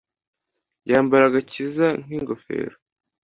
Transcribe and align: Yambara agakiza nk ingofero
Yambara 0.89 1.23
agakiza 1.27 1.87
nk 2.03 2.09
ingofero 2.17 2.75